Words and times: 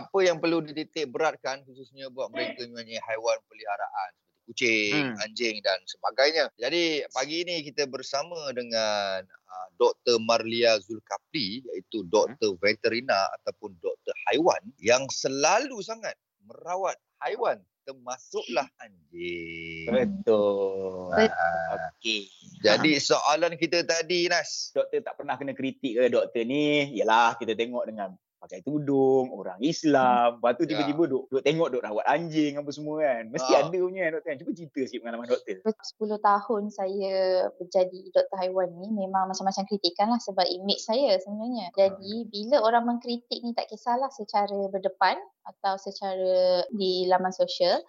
apa 0.00 0.18
yang 0.24 0.40
perlu 0.40 0.64
dititik 0.64 1.12
beratkan 1.12 1.60
khususnya 1.68 2.08
buat 2.08 2.32
mereka 2.32 2.64
yang 2.64 2.72
mempunyai 2.72 3.00
haiwan 3.04 3.38
peliharaan 3.46 4.10
seperti 4.16 4.50
kucing, 4.50 5.14
Hmm. 5.14 5.22
anjing 5.22 5.56
dan 5.62 5.78
sebagainya. 5.86 6.44
Jadi 6.58 7.06
pagi 7.14 7.46
ini 7.46 7.62
kita 7.62 7.86
bersama 7.86 8.50
dengan 8.50 9.22
uh, 9.22 9.68
Dr. 9.78 10.18
Marlia 10.18 10.74
Zulkafli 10.82 11.62
iaitu 11.70 12.02
doktor 12.10 12.58
veterina 12.58 13.30
ataupun 13.40 13.78
doktor 13.78 14.10
haiwan 14.26 14.58
yang 14.82 15.06
selalu 15.14 15.78
sangat 15.86 16.18
merawat 16.42 16.98
haiwan 17.22 17.62
termasuklah 17.86 18.66
anjing. 18.82 19.86
Betul. 19.86 21.14
Ah, 21.14 21.90
Okey. 21.96 22.26
Jadi 22.60 22.98
soalan 22.98 23.54
kita 23.54 23.86
tadi 23.86 24.26
Nas. 24.26 24.74
Doktor 24.74 25.00
tak 25.00 25.14
pernah 25.14 25.38
kena 25.38 25.54
kritik 25.54 25.96
ke 25.96 26.10
doktor 26.10 26.42
ni? 26.42 26.90
Yalah, 26.98 27.38
kita 27.38 27.54
tengok 27.54 27.86
dengan 27.86 28.14
pakai 28.40 28.64
tudung, 28.64 29.28
orang 29.30 29.60
Islam. 29.60 30.40
Lepas 30.40 30.56
tu 30.56 30.64
Ya. 30.64 30.68
tiba-tiba 30.72 31.02
duk, 31.06 31.24
duk 31.28 31.44
tengok 31.44 31.68
duk 31.70 31.82
rawat 31.82 32.08
anjing 32.08 32.56
apa 32.56 32.70
semua 32.70 32.96
kan. 32.98 33.22
Mesti 33.28 33.52
Ah. 33.52 33.60
ada 33.62 33.76
punya 33.78 34.08
doktor 34.08 34.26
kan. 34.26 34.36
Cuba 34.40 34.50
cerita 34.50 34.80
sikit 34.82 35.00
pengalaman 35.00 35.28
doktor. 35.28 35.56
10 35.60 36.18
tahun 36.18 36.62
saya 36.70 37.12
menjadi 37.54 38.00
doktor 38.10 38.36
haiwan 38.40 38.72
ni 38.74 38.88
memang 38.90 39.28
macam-macam 39.28 39.64
kritikan 39.64 40.08
lah 40.08 40.18
sebab 40.18 40.48
image 40.48 40.80
saya 40.80 41.20
sebenarnya. 41.20 41.68
Jadi 41.74 42.26
bila 42.26 42.56
orang 42.60 42.88
mengkritik 42.88 43.38
ni 43.38 43.52
tak 43.52 43.68
kisahlah 43.68 44.08
secara 44.08 44.56
berdepan 44.66 45.20
atau 45.44 45.76
secara 45.76 46.64
di 46.70 47.04
laman 47.04 47.30
sosial. 47.30 47.84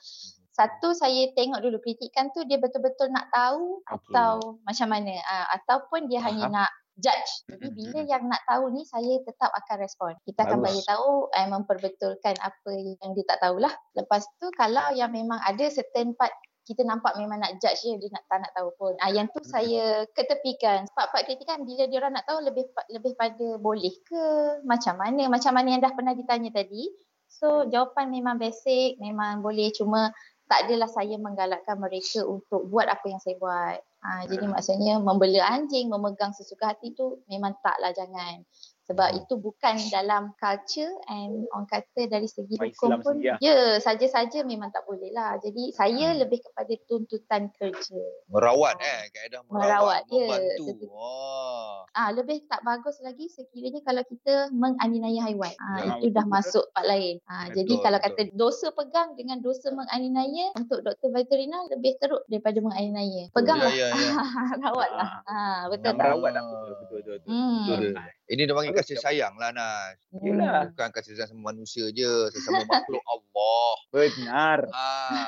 Satu 0.52 0.92
saya 0.92 1.32
tengok 1.32 1.64
dulu 1.64 1.80
kritikan 1.80 2.28
tu 2.30 2.44
dia 2.44 2.60
betul-betul 2.60 3.08
nak 3.08 3.32
tahu 3.32 3.80
Okey. 3.88 4.12
atau 4.12 4.60
macam 4.62 4.88
mana. 4.90 5.16
Uh, 5.16 5.48
ataupun 5.56 6.12
dia 6.12 6.20
hanya 6.20 6.52
Faham. 6.52 6.56
nak 6.60 6.70
judge. 7.00 7.32
Jadi 7.48 7.68
bila 7.72 8.00
yang 8.04 8.28
nak 8.28 8.42
tahu 8.48 8.72
ni 8.74 8.84
saya 8.84 9.22
tetap 9.24 9.52
akan 9.54 9.78
respon. 9.80 10.12
Kita 10.28 10.48
akan 10.48 10.60
bagi 10.60 10.82
tahu 10.84 11.32
eh, 11.32 11.48
memperbetulkan 11.48 12.36
apa 12.42 12.72
yang 12.76 13.12
dia 13.16 13.26
tak 13.28 13.40
tahulah. 13.40 13.72
Lepas 13.96 14.28
tu 14.42 14.48
kalau 14.58 14.92
yang 14.96 15.12
memang 15.12 15.40
ada 15.44 15.66
certain 15.72 16.12
part 16.18 16.32
kita 16.62 16.86
nampak 16.86 17.18
memang 17.18 17.42
nak 17.42 17.58
judge 17.58 17.84
je 17.84 17.98
dia 17.98 18.10
nak 18.14 18.24
tak 18.30 18.40
nak 18.46 18.54
tahu 18.54 18.70
pun. 18.78 18.94
Ah 19.02 19.10
yang 19.10 19.28
tu 19.34 19.42
saya 19.42 20.06
ketepikan. 20.14 20.86
Part-part 20.94 21.26
kritikan 21.26 21.66
bila 21.66 21.90
dia 21.90 21.98
orang 22.00 22.16
nak 22.16 22.26
tahu 22.30 22.40
lebih 22.46 22.70
lebih 22.94 23.18
pada 23.18 23.58
boleh 23.58 23.92
ke 24.06 24.24
macam 24.64 24.96
mana 25.02 25.26
macam 25.28 25.52
mana 25.58 25.68
yang 25.74 25.82
dah 25.82 25.94
pernah 25.94 26.14
ditanya 26.14 26.54
tadi. 26.54 26.86
So 27.32 27.66
jawapan 27.66 28.14
memang 28.14 28.38
basic, 28.38 29.02
memang 29.02 29.42
boleh 29.42 29.74
cuma 29.74 30.14
tak 30.46 30.68
adalah 30.68 30.92
saya 30.92 31.16
menggalakkan 31.16 31.80
mereka 31.80 32.28
untuk 32.28 32.68
buat 32.68 32.86
apa 32.86 33.06
yang 33.08 33.24
saya 33.24 33.40
buat. 33.40 33.80
Ha, 34.02 34.26
jadi 34.26 34.50
maksudnya 34.50 34.98
membela 34.98 35.46
anjing, 35.46 35.86
memegang 35.86 36.34
sesuka 36.34 36.74
hati 36.74 36.90
tu 36.98 37.22
memang 37.30 37.54
taklah 37.62 37.94
jangan. 37.94 38.42
Sebab 38.84 39.10
itu 39.16 39.34
bukan 39.36 39.78
dalam 39.88 40.34
culture 40.36 40.90
and 41.08 41.46
orang 41.50 41.64
kata 41.66 42.02
dari 42.08 42.26
segi 42.26 42.56
Orang 42.56 42.70
hukum 42.70 42.88
Islam 42.88 43.00
pun 43.00 43.14
sendiri 43.16 43.30
lah. 43.30 43.38
ya 43.40 43.56
saja-saja 43.78 44.40
memang 44.42 44.70
tak 44.70 44.84
boleh 44.84 45.10
lah. 45.10 45.38
Jadi 45.38 45.70
saya 45.72 46.12
lebih 46.14 46.42
kepada 46.42 46.74
tuntutan 46.86 47.48
kerja. 47.54 48.02
Merawat 48.28 48.74
Oh. 48.74 48.84
eh, 48.84 49.02
kaedah 49.10 49.42
Merawat, 49.46 49.62
merawat, 50.02 50.02
ya, 50.08 50.26
membantu. 50.28 50.64
betul. 50.68 50.90
Oh. 50.92 51.78
Ah 51.92 52.10
lebih 52.10 52.44
tak 52.46 52.62
bagus 52.62 52.98
lagi 53.00 53.28
sekiranya 53.28 53.82
kalau 53.82 54.04
kita 54.04 54.34
menganiaya 54.50 55.22
haiwan. 55.24 55.54
Ah 55.58 55.78
Ya, 55.82 55.94
itu 56.00 56.10
dah 56.10 56.22
betul, 56.22 56.34
masuk 56.34 56.66
part 56.72 56.86
lain. 56.86 57.16
Ah 57.26 57.48
jadi 57.48 57.68
Betul, 57.70 57.84
kalau 57.84 58.00
betul. 58.00 58.12
kata 58.18 58.32
dosa 58.34 58.68
pegang 58.72 59.10
dengan 59.14 59.38
dosa 59.40 59.68
menganiaya 59.70 60.52
untuk 60.54 60.82
doktor 60.82 61.10
veterina 61.12 61.64
lebih 61.70 61.96
teruk 61.98 62.24
daripada 62.28 62.60
menganiaya. 62.60 63.30
Peganglah. 63.30 63.72
Ya, 63.72 63.88
ya, 63.88 63.96
ya. 64.10 64.14
Rawatlah. 64.60 65.10
Ah 65.24 65.62
betul 65.68 65.86
Nak 65.86 65.94
tak? 65.94 66.02
merawat 66.02 66.32
tak 66.32 66.44
betul 66.44 66.58
betul 66.74 66.98
betul. 66.98 67.14
betul. 67.14 67.30
Hmm. 67.30 67.64
Betul. 67.64 67.92
Ini 68.32 68.48
dia 68.48 68.56
panggil 68.56 68.72
kasih 68.72 68.96
sayang 68.96 69.36
lah 69.36 69.52
Nas. 69.52 70.00
Yelah. 70.24 70.72
Bukan 70.72 70.90
kasih 70.96 71.20
sayang 71.20 71.36
sama 71.36 71.52
manusia 71.52 71.92
je, 71.92 72.32
sesama 72.32 72.64
makhluk 72.64 73.04
Allah. 73.20 73.72
Benar. 73.92 74.60
Ah, 74.72 75.28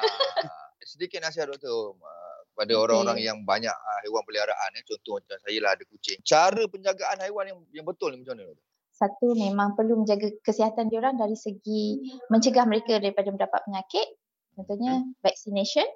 sedikit 0.88 1.20
nasihat 1.20 1.52
doktor 1.52 2.00
ah, 2.00 2.38
kepada 2.56 2.72
Okey. 2.72 2.84
orang-orang 2.88 3.20
yang 3.20 3.38
banyak 3.44 3.76
ah, 3.76 3.98
haiwan 4.08 4.24
peliharaan 4.24 4.80
eh. 4.80 4.84
Contoh 4.88 5.20
macam 5.20 5.36
saya 5.36 5.58
lah 5.60 5.76
ada 5.76 5.84
kucing. 5.84 6.24
Cara 6.24 6.64
penjagaan 6.64 7.18
haiwan 7.28 7.46
yang 7.52 7.60
yang 7.76 7.84
betul 7.84 8.16
ni 8.16 8.24
macam 8.24 8.40
mana? 8.40 8.56
Satu 8.96 9.36
memang 9.36 9.76
perlu 9.76 10.00
menjaga 10.00 10.32
kesihatan 10.40 10.88
diorang 10.88 11.20
dari 11.20 11.36
segi 11.36 12.08
mencegah 12.32 12.64
mereka 12.64 13.04
daripada 13.04 13.36
mendapat 13.36 13.68
penyakit. 13.68 14.08
Contohnya 14.56 15.04
vaccination, 15.20 15.92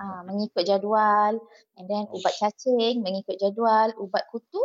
ah, 0.00 0.24
mengikut 0.24 0.64
jadual 0.64 1.36
and 1.76 1.84
then 1.84 2.08
ubat 2.16 2.32
cacing 2.40 3.04
mengikut 3.04 3.36
jadual, 3.36 3.92
ubat 4.00 4.24
kutu 4.32 4.64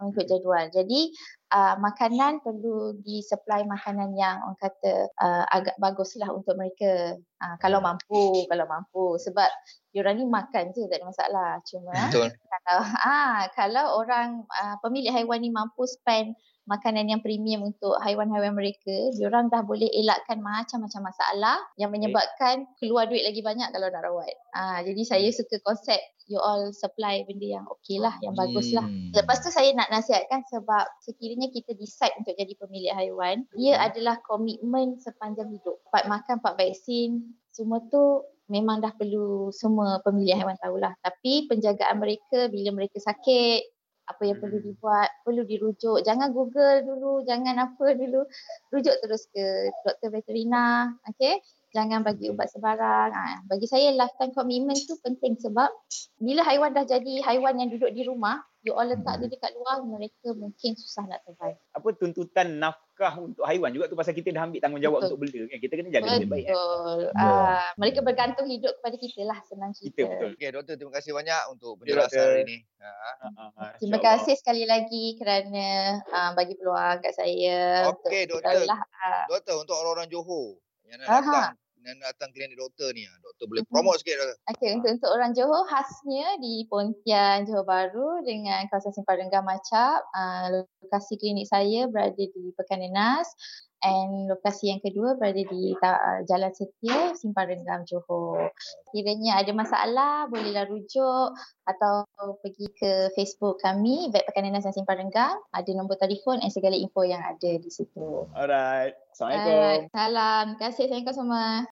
mengikut 0.00 0.26
jadual. 0.26 0.66
Jadi 0.72 1.12
uh, 1.52 1.76
makanan 1.76 2.40
perlu 2.40 2.96
disupply 3.04 3.68
makanan 3.68 4.16
yang 4.16 4.40
orang 4.40 4.58
kata 4.58 5.12
uh, 5.20 5.44
agak 5.52 5.76
baguslah 5.76 6.32
untuk 6.32 6.56
mereka. 6.56 7.20
Uh, 7.40 7.56
kalau 7.60 7.84
mampu, 7.84 8.48
kalau 8.48 8.64
mampu 8.64 9.20
sebab 9.20 9.48
diorang 9.92 10.16
ni 10.16 10.24
makan 10.24 10.72
je 10.72 10.88
tak 10.88 11.04
ada 11.04 11.06
masalah. 11.06 11.50
Cuma 11.68 11.92
Betul. 12.08 12.32
kalau 12.64 12.84
ah 13.12 13.38
kalau 13.52 13.84
orang 14.00 14.42
uh, 14.48 14.76
pemilik 14.80 15.12
haiwan 15.12 15.44
ni 15.44 15.52
mampu 15.52 15.84
spend 15.84 16.32
makanan 16.70 17.10
yang 17.10 17.18
premium 17.18 17.66
untuk 17.66 17.98
haiwan-haiwan 17.98 18.54
mereka, 18.54 19.10
diorang 19.18 19.50
dah 19.50 19.66
boleh 19.66 19.90
elakkan 19.90 20.38
macam-macam 20.38 21.10
masalah 21.10 21.58
yang 21.74 21.90
menyebabkan 21.90 22.70
keluar 22.78 23.10
duit 23.10 23.26
lagi 23.26 23.42
banyak 23.42 23.74
kalau 23.74 23.90
nak 23.90 24.06
rawat. 24.06 24.34
Ah 24.54 24.78
jadi 24.86 25.02
saya 25.02 25.28
suka 25.34 25.58
konsep 25.66 25.98
you 26.30 26.38
all 26.38 26.70
supply 26.70 27.26
benda 27.26 27.58
yang 27.58 27.66
okey 27.66 27.98
lah, 27.98 28.14
yang 28.22 28.38
bagus 28.38 28.70
lah. 28.70 28.86
Hmm. 28.86 29.10
Lepas 29.10 29.42
tu 29.42 29.50
saya 29.50 29.74
nak 29.74 29.90
nasihatkan 29.90 30.46
sebab 30.46 30.86
sekiranya 31.02 31.50
kita 31.50 31.74
decide 31.74 32.14
untuk 32.22 32.38
jadi 32.38 32.54
pemilik 32.54 32.94
haiwan, 32.94 33.42
ia 33.58 33.82
adalah 33.82 34.22
komitmen 34.22 35.02
sepanjang 35.02 35.50
hidup. 35.50 35.82
Part 35.90 36.06
makan, 36.06 36.38
part 36.38 36.54
vaksin, 36.54 37.34
semua 37.50 37.82
tu 37.90 38.22
memang 38.46 38.78
dah 38.78 38.94
perlu 38.94 39.50
semua 39.50 39.98
pemilik 40.06 40.38
haiwan 40.38 40.58
tahulah. 40.62 40.94
Tapi 41.02 41.50
penjagaan 41.50 41.98
mereka 41.98 42.46
bila 42.46 42.70
mereka 42.74 43.02
sakit, 43.02 43.79
apa 44.10 44.22
yang 44.26 44.38
perlu 44.42 44.58
dibuat, 44.58 45.08
perlu 45.22 45.42
dirujuk. 45.46 46.02
Jangan 46.02 46.34
Google 46.34 46.82
dulu, 46.82 47.22
jangan 47.22 47.54
apa 47.70 47.86
dulu. 47.94 48.26
Rujuk 48.74 48.96
terus 48.98 49.30
ke 49.30 49.70
doktor 49.86 50.10
veterina, 50.10 50.90
okay? 51.06 51.38
Jangan 51.70 52.02
bagi 52.02 52.26
ubat 52.34 52.50
sebarang. 52.50 53.10
Ha, 53.14 53.46
bagi 53.46 53.70
saya 53.70 53.94
lifetime 53.94 54.34
commitment 54.34 54.78
tu 54.90 54.98
penting 55.06 55.38
sebab 55.38 55.70
bila 56.18 56.42
haiwan 56.42 56.74
dah 56.74 56.82
jadi 56.82 57.22
haiwan 57.22 57.62
yang 57.62 57.70
duduk 57.70 57.94
di 57.94 58.02
rumah, 58.02 58.42
you 58.66 58.74
all 58.74 58.84
letak 58.84 59.22
dia 59.22 59.30
dekat 59.30 59.54
luar, 59.54 59.78
mereka 59.86 60.34
mungkin 60.34 60.74
susah 60.74 61.06
nak 61.06 61.22
survive. 61.22 61.54
Apa 61.70 61.88
tuntutan 61.94 62.58
nafkah 62.58 63.22
untuk 63.22 63.46
haiwan 63.46 63.70
juga 63.70 63.86
tu 63.86 63.94
pasal 63.94 64.18
kita 64.18 64.34
dah 64.34 64.50
ambil 64.50 64.58
tanggungjawab 64.58 64.98
Betul. 64.98 65.08
untuk 65.14 65.18
bela 65.30 65.46
kan. 65.46 65.58
Kita 65.62 65.72
kena 65.78 65.90
jaga 65.94 66.08
dia 66.10 66.26
baik 66.26 66.44
kan. 66.44 66.54
Betul. 66.58 66.98
Ya. 67.06 67.22
Ah, 67.22 67.66
mereka 67.78 67.98
bergantung 68.02 68.46
hidup 68.50 68.72
kepada 68.82 68.96
kita 68.98 69.22
lah, 69.22 69.38
senang 69.46 69.70
Kita 69.70 69.86
cerita. 69.86 70.02
betul. 70.10 70.30
Okey 70.34 70.48
doktor 70.50 70.74
terima 70.74 70.92
kasih 70.98 71.12
banyak 71.14 71.42
untuk 71.54 71.72
penjelasan 71.78 72.18
hari 72.18 72.42
ini. 72.50 72.56
Ha. 72.82 72.88
Ah, 72.90 73.72
Terima 73.78 73.96
insyaAllah. 73.96 74.18
kasih 74.18 74.34
sekali 74.42 74.64
lagi 74.66 75.04
kerana 75.22 75.66
uh, 76.02 76.30
bagi 76.34 76.58
peluang 76.58 76.98
kat 76.98 77.14
saya. 77.14 77.86
Okey, 77.94 78.26
doktor. 78.26 78.58
tahulah, 78.58 78.80
ah, 78.82 79.24
Doktor 79.30 79.54
untuk 79.62 79.78
orang-orang 79.78 80.10
Johor 80.10 80.58
yang 80.90 80.98
nak 81.00 81.08
Aha. 81.08 81.18
datang 81.22 81.54
yang 81.80 81.96
nak 81.96 82.12
datang 82.12 82.30
klinik 82.36 82.60
doktor 82.60 82.92
ni, 82.92 83.08
ah, 83.08 83.16
doktor 83.24 83.48
boleh 83.48 83.64
Mhm. 83.64 83.72
promote 83.72 83.98
sikit 84.04 84.20
doktor. 84.20 84.36
Okey, 84.52 84.70
untuk 84.76 84.90
untuk 85.00 85.10
orang 85.16 85.32
Johor 85.32 85.64
khasnya 85.64 86.26
di 86.36 86.54
Pontian, 86.68 87.48
Johor 87.48 87.64
Bahru 87.64 88.20
dengan 88.20 88.68
kawasan 88.68 88.92
Simpang 88.92 89.16
Renggam 89.16 89.48
Macap. 89.48 90.04
Uh, 90.12 90.60
lokasi 90.84 91.16
klinik 91.16 91.48
saya 91.48 91.88
berada 91.88 92.20
di 92.20 92.52
Pekan 92.52 92.84
Nenas 92.84 93.32
and 93.80 94.28
lokasi 94.28 94.72
yang 94.72 94.80
kedua 94.80 95.16
berada 95.16 95.40
di 95.40 95.72
ta- 95.80 96.24
Jalan 96.28 96.52
Setia, 96.52 97.16
Simpang 97.16 97.48
Renggam, 97.48 97.84
Johor. 97.88 98.52
Kiranya 98.92 99.40
ada 99.40 99.52
masalah, 99.56 100.28
bolehlah 100.28 100.68
rujuk 100.68 101.28
atau 101.64 102.04
pergi 102.44 102.66
ke 102.76 102.92
Facebook 103.16 103.60
kami, 103.64 104.12
Vet 104.12 104.28
Pekan 104.28 104.44
Nenas 104.48 104.68
dan 104.68 104.76
Simpang 104.76 105.00
Renggam. 105.00 105.40
Ada 105.56 105.70
nombor 105.72 105.96
telefon 105.96 106.40
dan 106.40 106.52
segala 106.52 106.76
info 106.76 107.04
yang 107.04 107.20
ada 107.24 107.50
di 107.56 107.70
situ. 107.72 108.28
Alright. 108.36 108.96
Assalamualaikum. 109.16 109.52
Alright, 109.52 109.82
salam. 109.92 110.44
Terima 110.56 110.60
kasih. 110.60 110.84
Assalamualaikum 110.88 111.16
semua. 111.16 111.68